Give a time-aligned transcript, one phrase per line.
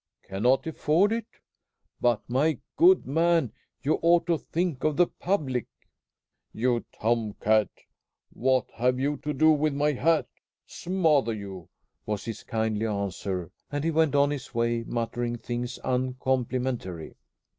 [0.23, 1.27] "Cannot afford it?
[1.99, 3.51] But, my good man,
[3.83, 5.67] you ought to think of the public."
[6.51, 7.69] "You tom cat!
[8.33, 10.25] What have you to do with my hat?
[10.65, 11.69] Smother you!"
[12.07, 17.13] was his kindly answer; and he went on his way muttering things uncomplimentary.